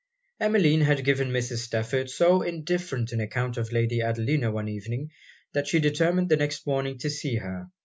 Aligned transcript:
Emmeline 0.39 0.81
had 0.81 1.05
given 1.05 1.29
Mrs. 1.29 1.57
Stafford 1.57 2.09
so 2.09 2.41
indifferent 2.41 3.11
an 3.11 3.19
account 3.21 3.55
of 3.55 3.71
Lady 3.71 4.01
Adelina 4.01 4.49
one 4.51 4.67
evening, 4.67 5.11
that 5.53 5.67
she 5.67 5.79
determined 5.79 6.27
the 6.27 6.37
next 6.37 6.65
morning 6.65 6.97
to 6.97 7.09
see 7.11 7.35
her. 7.35 7.69